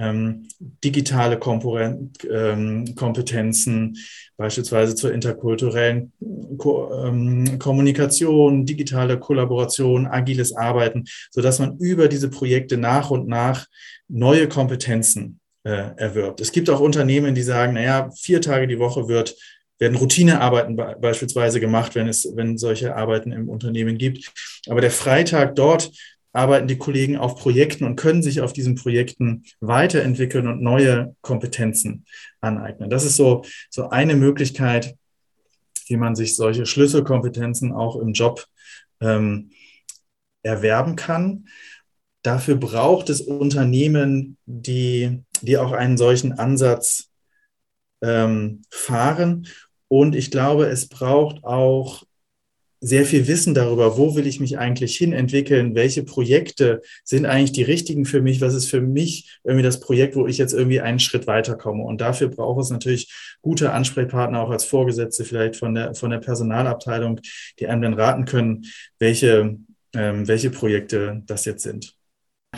[0.00, 0.48] Ähm,
[0.82, 3.98] digitale Komporen ähm, Kompetenzen,
[4.38, 6.12] beispielsweise zur interkulturellen
[6.56, 13.66] Ko ähm, Kommunikation, digitale Kollaboration, agiles Arbeiten, sodass man über diese Projekte nach und nach
[14.08, 16.40] neue Kompetenzen äh, erwirbt.
[16.40, 19.36] Es gibt auch Unternehmen, die sagen, naja, vier Tage die Woche wird
[19.80, 24.30] werden Routinearbeiten beispielsweise gemacht, wenn es, wenn solche Arbeiten im Unternehmen gibt.
[24.68, 25.90] Aber der Freitag dort
[26.32, 32.04] arbeiten die Kollegen auf Projekten und können sich auf diesen Projekten weiterentwickeln und neue Kompetenzen
[32.40, 32.90] aneignen.
[32.90, 34.96] Das ist so, so eine Möglichkeit,
[35.86, 38.46] wie man sich solche Schlüsselkompetenzen auch im Job
[39.00, 39.50] ähm,
[40.42, 41.48] erwerben kann.
[42.22, 47.08] Dafür braucht es Unternehmen, die, die auch einen solchen Ansatz
[48.02, 49.46] ähm, fahren
[49.92, 52.04] und ich glaube, es braucht auch
[52.80, 57.52] sehr viel Wissen darüber, wo will ich mich eigentlich hin entwickeln, welche Projekte sind eigentlich
[57.52, 60.80] die richtigen für mich, was ist für mich irgendwie das Projekt, wo ich jetzt irgendwie
[60.80, 61.84] einen Schritt weiterkomme.
[61.84, 63.12] Und dafür braucht es natürlich
[63.42, 67.20] gute Ansprechpartner, auch als Vorgesetzte vielleicht von der, von der Personalabteilung,
[67.58, 68.64] die einem dann raten können,
[68.98, 69.58] welche,
[69.94, 71.94] ähm, welche Projekte das jetzt sind.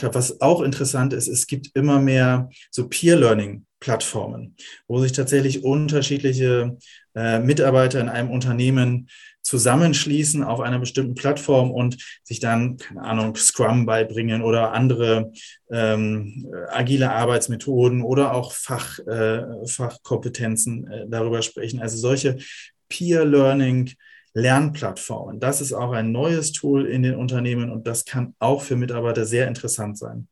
[0.00, 4.54] Was auch interessant ist, es gibt immer mehr so Peer-Learning Plattformen,
[4.86, 6.78] wo sich tatsächlich unterschiedliche
[7.16, 9.08] äh, Mitarbeiter in einem Unternehmen
[9.42, 15.32] zusammenschließen auf einer bestimmten Plattform und sich dann, keine Ahnung, Scrum beibringen oder andere
[15.68, 21.80] ähm, agile Arbeitsmethoden oder auch Fach, äh, Fachkompetenzen äh, darüber sprechen.
[21.80, 22.38] Also solche
[22.88, 23.90] Peer-Learning
[24.32, 25.40] Lernplattformen.
[25.40, 29.26] Das ist auch ein neues Tool in den Unternehmen und das kann auch für Mitarbeiter
[29.26, 30.28] sehr interessant sein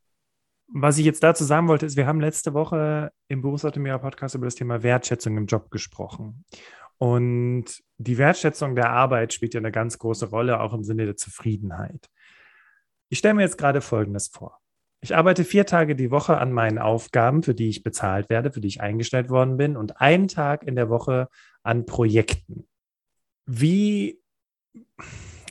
[0.72, 4.46] was ich jetzt dazu sagen wollte, ist, wir haben letzte Woche im Berufsautomierer Podcast über
[4.46, 6.44] das Thema Wertschätzung im Job gesprochen.
[6.98, 7.64] Und
[7.98, 12.10] die Wertschätzung der Arbeit spielt ja eine ganz große Rolle, auch im Sinne der Zufriedenheit.
[13.08, 14.60] Ich stelle mir jetzt gerade Folgendes vor.
[15.00, 18.60] Ich arbeite vier Tage die Woche an meinen Aufgaben, für die ich bezahlt werde, für
[18.60, 21.28] die ich eingestellt worden bin, und einen Tag in der Woche
[21.62, 22.68] an Projekten.
[23.46, 24.20] Wie,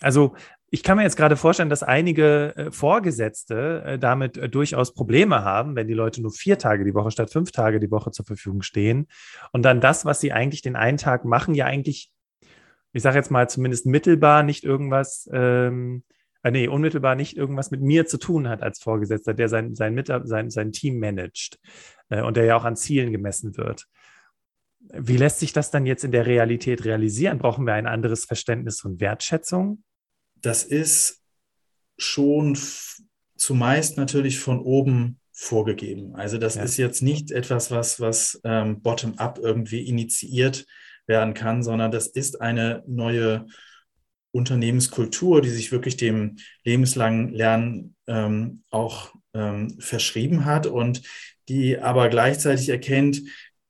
[0.01, 0.35] also
[0.71, 5.43] ich kann mir jetzt gerade vorstellen, dass einige äh, Vorgesetzte äh, damit äh, durchaus Probleme
[5.43, 8.25] haben, wenn die Leute nur vier Tage die Woche statt fünf Tage die Woche zur
[8.25, 9.07] Verfügung stehen
[9.51, 12.11] und dann das, was sie eigentlich den einen Tag machen, ja eigentlich,
[12.93, 16.03] ich sage jetzt mal zumindest mittelbar nicht irgendwas, ähm,
[16.43, 20.01] äh, nee, unmittelbar nicht irgendwas mit mir zu tun hat als Vorgesetzter, der sein, sein,
[20.05, 21.59] sein, sein Team managt
[22.09, 23.87] äh, und der ja auch an Zielen gemessen wird.
[24.91, 27.37] Wie lässt sich das dann jetzt in der Realität realisieren?
[27.37, 29.83] Brauchen wir ein anderes Verständnis von Wertschätzung?
[30.41, 31.21] Das ist
[31.97, 32.57] schon
[33.35, 36.15] zumeist natürlich von oben vorgegeben.
[36.15, 36.63] Also das ja.
[36.63, 40.65] ist jetzt nicht etwas, was, was ähm, bottom-up irgendwie initiiert
[41.07, 43.45] werden kann, sondern das ist eine neue
[44.31, 51.01] Unternehmenskultur, die sich wirklich dem lebenslangen Lernen ähm, auch ähm, verschrieben hat und
[51.47, 53.21] die aber gleichzeitig erkennt,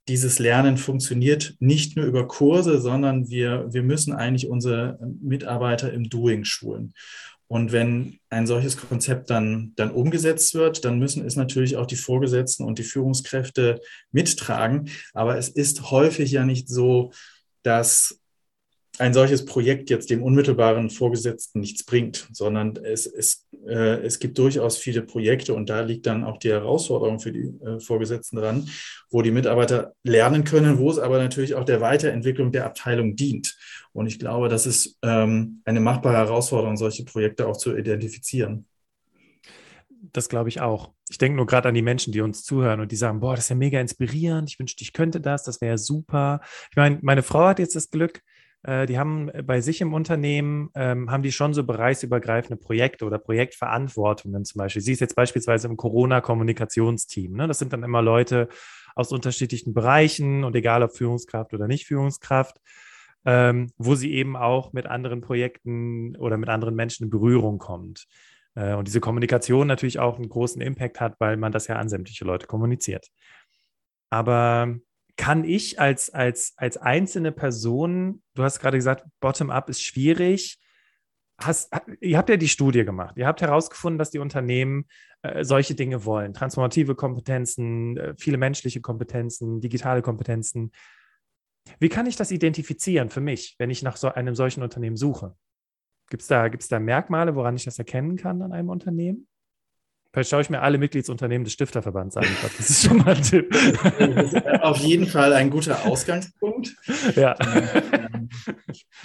[0.10, 6.10] dieses Lernen funktioniert nicht nur über Kurse, sondern wir, wir müssen eigentlich unsere Mitarbeiter im
[6.10, 6.94] Doing schulen.
[7.48, 11.96] Und wenn ein solches Konzept dann, dann umgesetzt wird, dann müssen es natürlich auch die
[11.96, 14.90] Vorgesetzten und die Führungskräfte mittragen.
[15.14, 17.12] Aber es ist häufig ja nicht so,
[17.64, 18.20] dass
[19.00, 24.38] ein solches Projekt jetzt dem unmittelbaren Vorgesetzten nichts bringt, sondern es, es, äh, es gibt
[24.38, 28.70] durchaus viele Projekte und da liegt dann auch die Herausforderung für die äh, Vorgesetzten dran,
[29.10, 33.58] wo die Mitarbeiter lernen können, wo es aber natürlich auch der Weiterentwicklung der Abteilung dient.
[33.94, 38.66] Und ich glaube, das ist ähm, eine machbare Herausforderung, solche Projekte auch zu identifizieren.
[40.12, 40.92] Das glaube ich auch.
[41.10, 43.46] Ich denke nur gerade an die Menschen, die uns zuhören und die sagen, boah, das
[43.46, 44.50] ist ja mega inspirierend.
[44.50, 45.44] Ich wünschte, ich könnte das.
[45.44, 46.42] Das wäre super.
[46.70, 48.22] Ich meine, meine Frau hat jetzt das Glück,
[48.64, 53.18] äh, die haben bei sich im Unternehmen, ähm, haben die schon so bereichsübergreifende Projekte oder
[53.18, 54.82] Projektverantwortungen zum Beispiel.
[54.82, 57.34] Sie ist jetzt beispielsweise im Corona-Kommunikationsteam.
[57.34, 57.48] Ne?
[57.48, 58.50] Das sind dann immer Leute
[58.96, 62.58] aus unterschiedlichen Bereichen und egal ob Führungskraft oder nicht Führungskraft,
[63.26, 68.08] ähm, wo sie eben auch mit anderen Projekten oder mit anderen Menschen in Berührung kommt.
[68.56, 71.88] Äh, und diese Kommunikation natürlich auch einen großen Impact hat, weil man das ja an
[71.88, 73.08] sämtliche Leute kommuniziert.
[74.10, 74.76] Aber
[75.20, 80.58] kann ich als, als, als einzelne Person, du hast gerade gesagt, Bottom-up ist schwierig.
[81.38, 83.18] Hast, ihr habt ja die Studie gemacht.
[83.18, 84.86] Ihr habt herausgefunden, dass die Unternehmen
[85.22, 86.34] äh, solche Dinge wollen.
[86.34, 90.72] Transformative Kompetenzen, äh, viele menschliche Kompetenzen, digitale Kompetenzen.
[91.82, 95.36] Wie kann ich das identifizieren für mich, wenn ich nach so einem solchen Unternehmen suche?
[96.10, 99.28] Gibt es da, gibt's da Merkmale, woran ich das erkennen kann an einem Unternehmen?
[100.12, 102.24] Vielleicht schaue ich mir alle Mitgliedsunternehmen des Stifterverbands an.
[102.24, 103.56] Glaube, das ist schon mal ein Tipp.
[104.62, 106.76] Auf jeden Fall ein guter Ausgangspunkt.
[107.16, 107.36] Ja.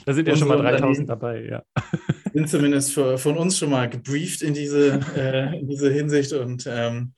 [0.06, 1.62] da sind ja schon mal 3000 dabei, ja.
[2.32, 6.66] Sind zumindest für, von uns schon mal gebrieft in diese, äh, in diese Hinsicht und
[6.66, 7.12] ähm,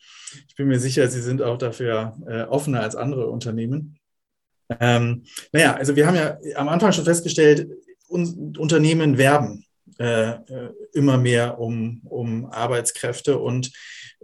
[0.48, 3.98] ich bin mir sicher, sie sind auch dafür äh, offener als andere Unternehmen.
[4.80, 5.22] Ähm,
[5.52, 7.68] naja, also wir haben ja am Anfang schon festgestellt,
[8.08, 9.65] Unternehmen werben
[9.98, 13.72] äh, äh, immer mehr um, um Arbeitskräfte und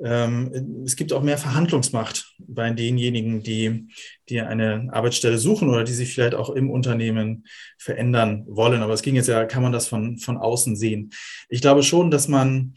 [0.03, 3.89] ähm, es gibt auch mehr Verhandlungsmacht bei denjenigen, die,
[4.29, 7.45] die eine Arbeitsstelle suchen oder die sich vielleicht auch im Unternehmen
[7.79, 8.83] verändern wollen.
[8.83, 11.11] Aber es ging jetzt ja, kann man das von, von außen sehen.
[11.49, 12.75] Ich glaube schon, dass man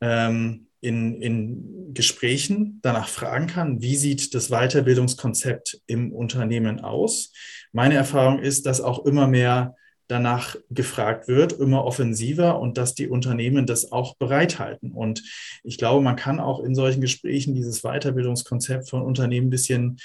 [0.00, 7.32] ähm, in, in Gesprächen danach fragen kann, wie sieht das Weiterbildungskonzept im Unternehmen aus.
[7.72, 9.74] Meine Erfahrung ist, dass auch immer mehr
[10.08, 14.92] danach gefragt wird, immer offensiver und dass die Unternehmen das auch bereithalten.
[14.92, 15.22] Und
[15.64, 19.98] ich glaube, man kann auch in solchen Gesprächen dieses Weiterbildungskonzept von Unternehmen ein bisschen,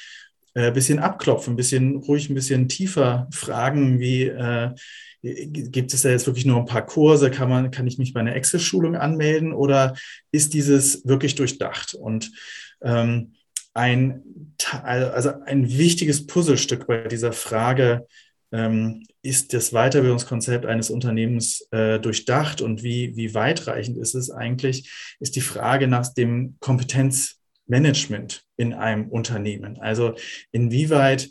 [0.53, 4.71] äh, bisschen abklopfen, ein bisschen ruhig, ein bisschen tiefer fragen, wie äh,
[5.23, 8.19] gibt es da jetzt wirklich nur ein paar Kurse, kann man, kann ich mich bei
[8.19, 9.95] einer Excel-Schulung anmelden oder
[10.31, 11.93] ist dieses wirklich durchdacht?
[11.93, 12.31] Und
[12.81, 13.33] ähm,
[13.73, 14.23] ein,
[14.83, 18.07] also ein wichtiges Puzzlestück bei dieser Frage,
[18.51, 24.91] ähm, ist das Weiterbildungskonzept eines Unternehmens äh, durchdacht und wie, wie weitreichend ist es eigentlich,
[25.19, 29.79] ist die Frage nach dem Kompetenzmanagement in einem Unternehmen.
[29.79, 30.15] Also
[30.51, 31.29] inwieweit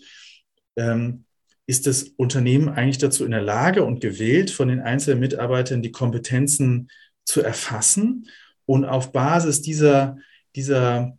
[0.76, 1.24] ähm,
[1.66, 5.92] ist das Unternehmen eigentlich dazu in der Lage und gewillt, von den einzelnen Mitarbeitern die
[5.92, 6.90] Kompetenzen
[7.24, 8.28] zu erfassen
[8.66, 10.16] und auf Basis dieser,
[10.56, 11.16] dieser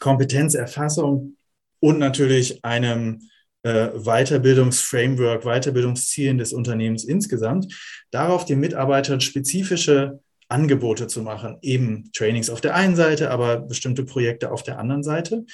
[0.00, 1.36] Kompetenzerfassung
[1.80, 3.28] und natürlich einem
[3.64, 7.74] äh, Weiterbildungsframework, Weiterbildungszielen des Unternehmens insgesamt,
[8.10, 14.04] darauf den Mitarbeitern spezifische Angebote zu machen, eben Trainings auf der einen Seite, aber bestimmte
[14.04, 15.46] Projekte auf der anderen Seite,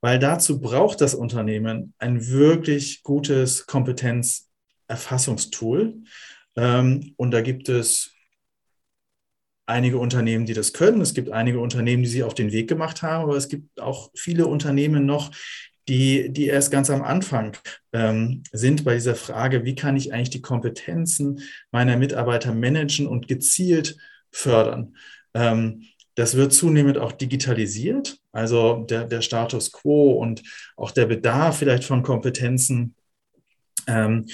[0.00, 5.96] weil dazu braucht das Unternehmen ein wirklich gutes Kompetenzerfassungstool.
[6.56, 8.12] Ähm, und da gibt es
[9.66, 11.02] einige Unternehmen, die das können.
[11.02, 14.10] Es gibt einige Unternehmen, die sie auf den Weg gemacht haben, aber es gibt auch
[14.14, 15.30] viele Unternehmen noch,
[15.88, 17.56] die, die erst ganz am Anfang
[17.92, 21.40] ähm, sind bei dieser Frage, wie kann ich eigentlich die Kompetenzen
[21.70, 23.96] meiner Mitarbeiter managen und gezielt
[24.30, 24.96] fördern.
[25.34, 30.42] Ähm, das wird zunehmend auch digitalisiert, also der, der Status quo und
[30.76, 32.94] auch der Bedarf vielleicht von Kompetenzen
[33.86, 34.26] ähm,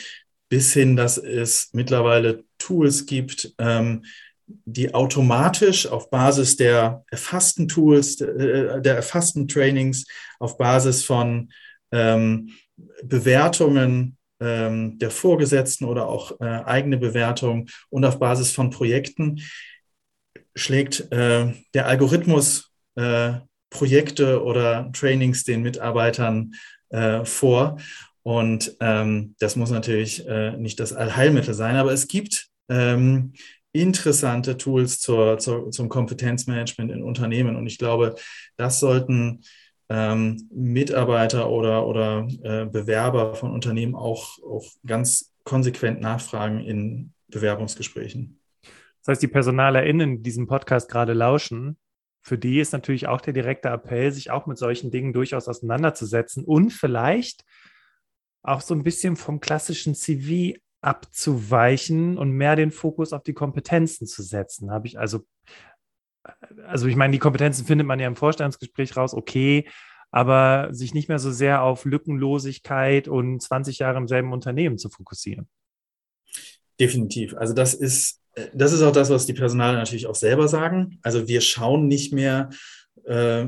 [0.48, 4.04] bis hin, dass es mittlerweile Tools gibt, ähm,
[4.46, 10.06] die automatisch auf Basis der erfassten Tools, äh, der erfassten Trainings,
[10.38, 11.50] auf Basis von
[11.92, 12.50] ähm,
[13.02, 19.40] Bewertungen ähm, der Vorgesetzten oder auch äh, eigene Bewertungen und auf Basis von Projekten
[20.54, 23.34] schlägt äh, der Algorithmus äh,
[23.70, 26.52] Projekte oder Trainings den Mitarbeitern
[26.90, 27.78] äh, vor.
[28.22, 33.32] Und ähm, das muss natürlich äh, nicht das Allheilmittel sein, aber es gibt ähm,
[33.80, 37.56] interessante Tools zur, zur, zum Kompetenzmanagement in Unternehmen.
[37.56, 38.14] Und ich glaube,
[38.56, 39.42] das sollten
[39.88, 48.40] ähm, Mitarbeiter oder, oder äh, Bewerber von Unternehmen auch, auch ganz konsequent nachfragen in Bewerbungsgesprächen.
[49.00, 51.76] Das heißt, die PersonalerInnen, die diesem Podcast gerade lauschen,
[52.22, 56.44] für die ist natürlich auch der direkte Appell, sich auch mit solchen Dingen durchaus auseinanderzusetzen
[56.44, 57.44] und vielleicht
[58.42, 64.06] auch so ein bisschen vom klassischen CV abzuweichen und mehr den Fokus auf die Kompetenzen
[64.06, 64.70] zu setzen.
[64.70, 65.26] Habe ich also,
[66.66, 69.68] also ich meine, die Kompetenzen findet man ja im Vorstandsgespräch raus, okay,
[70.10, 74.88] aber sich nicht mehr so sehr auf Lückenlosigkeit und 20 Jahre im selben Unternehmen zu
[74.88, 75.48] fokussieren.
[76.78, 77.34] Definitiv.
[77.34, 78.20] Also das ist,
[78.54, 80.98] das ist auch das, was die Personale natürlich auch selber sagen.
[81.02, 82.50] Also wir schauen nicht mehr
[83.04, 83.46] äh,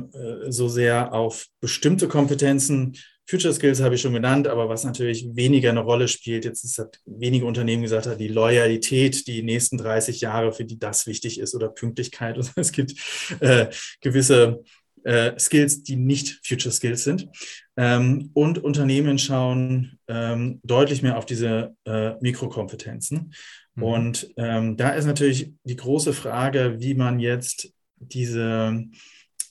[0.49, 2.97] so sehr auf bestimmte Kompetenzen,
[3.29, 6.79] Future Skills habe ich schon genannt, aber was natürlich weniger eine Rolle spielt, jetzt ist
[6.79, 11.39] hat wenige Unternehmen gesagt, hat die Loyalität, die nächsten 30 Jahre, für die das wichtig
[11.39, 12.39] ist, oder Pünktlichkeit.
[12.39, 12.95] Und es gibt
[13.41, 13.67] äh,
[14.01, 14.63] gewisse
[15.05, 17.29] äh, Skills, die nicht Future Skills sind.
[17.77, 23.35] Ähm, und Unternehmen schauen ähm, deutlich mehr auf diese äh, Mikrokompetenzen.
[23.75, 23.83] Mhm.
[23.83, 28.85] Und ähm, da ist natürlich die große Frage, wie man jetzt diese,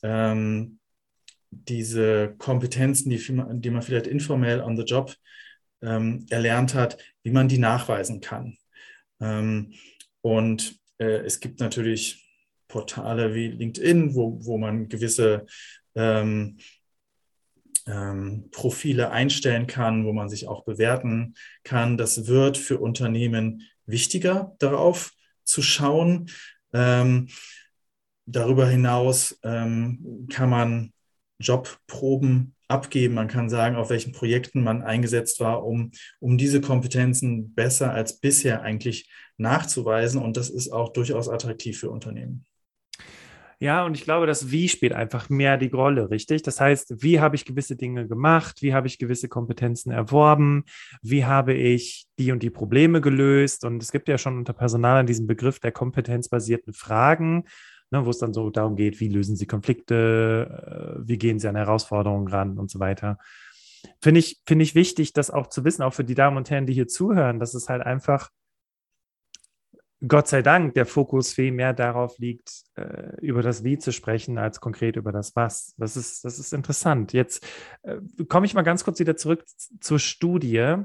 [0.02, 0.80] ähm,
[1.52, 5.16] diese Kompetenzen, die, die man vielleicht informell on the job
[5.82, 8.58] ähm, erlernt hat, wie man die nachweisen kann.
[9.20, 9.74] Ähm,
[10.22, 12.28] und äh, es gibt natürlich
[12.68, 15.46] Portale wie LinkedIn, wo, wo man gewisse
[15.96, 16.58] ähm,
[17.86, 21.98] ähm, Profile einstellen kann, wo man sich auch bewerten kann.
[21.98, 26.30] Das wird für Unternehmen wichtiger, darauf zu schauen.
[26.74, 27.30] Ähm,
[28.26, 30.94] darüber hinaus ähm, kann man
[31.40, 33.16] Jobproben abgeben.
[33.16, 38.20] Man kann sagen, auf welchen Projekten man eingesetzt war, um, um diese Kompetenzen besser als
[38.20, 40.22] bisher eigentlich nachzuweisen.
[40.22, 42.46] Und das ist auch durchaus attraktiv für Unternehmen.
[43.60, 46.44] Ja, und ich glaube, das Wie spielt einfach mehr die Rolle, richtig?
[46.44, 48.62] Das heißt, wie habe ich gewisse Dinge gemacht?
[48.62, 50.64] Wie habe ich gewisse Kompetenzen erworben?
[51.02, 53.66] Wie habe ich die und die Probleme gelöst?
[53.66, 57.46] Und es gibt ja schon unter Personal diesen Begriff der kompetenzbasierten Fragen,
[57.92, 60.98] ne, wo es dann so darum geht, wie lösen Sie Konflikte?
[61.00, 63.18] Äh, wie gehen Sie an Herausforderungen ran und so weiter.
[64.02, 66.66] Finde ich, finde ich wichtig, das auch zu wissen, auch für die Damen und Herren,
[66.66, 68.30] die hier zuhören, dass es halt einfach
[70.06, 74.38] Gott sei Dank der Fokus viel mehr darauf liegt, äh, über das Wie zu sprechen,
[74.38, 75.74] als konkret über das Was.
[75.78, 77.14] Das ist, das ist interessant.
[77.14, 77.44] Jetzt
[77.82, 77.98] äh,
[78.30, 79.44] komme ich mal ganz kurz wieder zurück
[79.80, 80.76] zur Studie.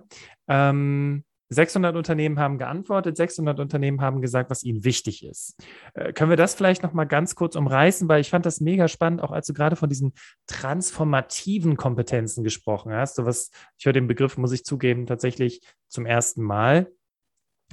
[0.48, 5.56] Ähm, 600 Unternehmen haben geantwortet, 600 Unternehmen haben gesagt, was ihnen wichtig ist.
[5.94, 8.88] Äh, können wir das vielleicht noch mal ganz kurz umreißen, weil ich fand das mega
[8.88, 10.12] spannend, auch als du gerade von diesen
[10.46, 13.16] transformativen Kompetenzen gesprochen hast.
[13.16, 16.90] So was, ich höre den Begriff, muss ich zugeben, tatsächlich zum ersten Mal,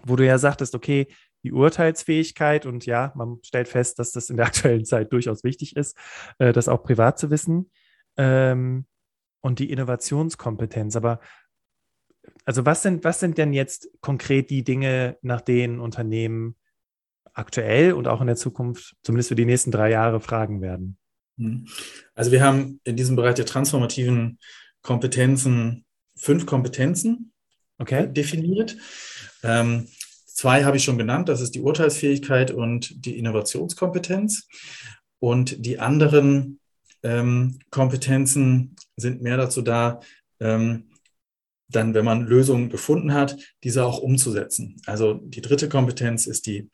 [0.03, 1.07] wo du ja sagtest, okay,
[1.43, 5.75] die Urteilsfähigkeit und ja, man stellt fest, dass das in der aktuellen Zeit durchaus wichtig
[5.75, 5.97] ist,
[6.37, 7.71] äh, das auch privat zu wissen
[8.17, 8.85] ähm,
[9.41, 10.95] und die Innovationskompetenz.
[10.95, 11.19] Aber
[12.45, 16.55] also was sind, was sind denn jetzt konkret die Dinge, nach denen Unternehmen
[17.33, 20.97] aktuell und auch in der Zukunft, zumindest für die nächsten drei Jahre, fragen werden?
[21.37, 21.67] Hm.
[22.15, 24.39] Also wir haben in diesem Bereich der transformativen
[24.81, 27.31] Kompetenzen fünf Kompetenzen
[27.77, 28.11] okay.
[28.11, 28.75] definiert.
[29.43, 29.87] Ähm,
[30.39, 34.47] Zwei habe ich schon genannt, das ist die Urteilsfähigkeit und die Innovationskompetenz.
[35.19, 36.61] Und die anderen
[37.03, 39.99] ähm, Kompetenzen sind mehr dazu da,
[40.39, 40.91] ähm,
[41.69, 44.77] dann, wenn man Lösungen gefunden hat, diese auch umzusetzen.
[44.85, 46.69] Also die dritte Kompetenz ist die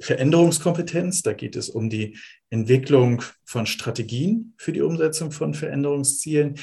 [0.00, 1.22] Veränderungskompetenz.
[1.22, 2.16] Da geht es um die
[2.50, 6.56] Entwicklung von Strategien für die Umsetzung von Veränderungszielen.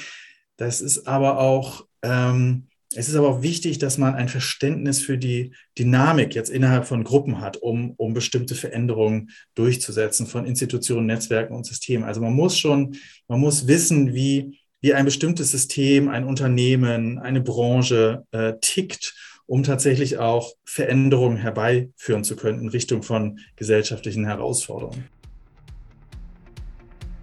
[0.58, 5.20] Das ist aber auch ähm, es ist aber auch wichtig, dass man ein Verständnis für
[5.20, 11.54] die Dynamik jetzt innerhalb von Gruppen hat, um, um bestimmte Veränderungen durchzusetzen von Institutionen, Netzwerken
[11.54, 12.04] und Systemen.
[12.04, 12.96] Also man muss schon,
[13.28, 19.16] man muss wissen, wie, wie ein bestimmtes System, ein Unternehmen, eine Branche äh, tickt,
[19.46, 25.06] um tatsächlich auch Veränderungen herbeiführen zu können in Richtung von gesellschaftlichen Herausforderungen.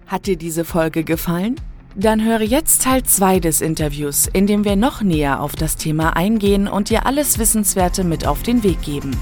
[0.05, 1.55] Hat dir diese Folge gefallen?
[1.95, 6.15] Dann höre jetzt Teil 2 des Interviews, in dem wir noch näher auf das Thema
[6.15, 9.17] eingehen und dir alles Wissenswerte mit auf den Weg geben.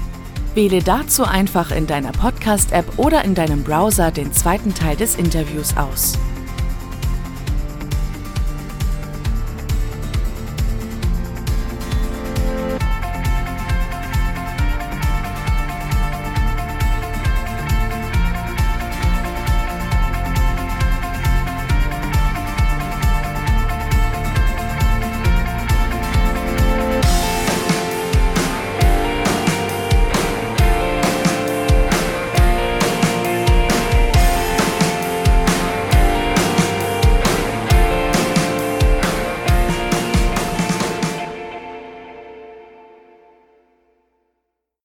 [0.54, 5.76] Wähle dazu einfach in deiner Podcast-App oder in deinem Browser den zweiten Teil des Interviews
[5.76, 6.18] aus.